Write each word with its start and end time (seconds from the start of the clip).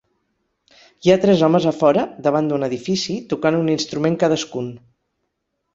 Hi 1.07 1.11
ha 1.11 1.17
tres 1.25 1.43
homes 1.49 1.67
a 1.73 1.73
fora, 1.81 2.07
davant 2.29 2.49
d'un 2.53 2.67
edifici, 2.69 3.19
tocant 3.35 3.61
un 3.61 3.71
instrument 3.79 4.21
cadascun. 4.27 4.77